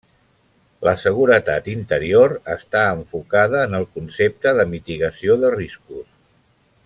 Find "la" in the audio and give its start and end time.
0.87-0.93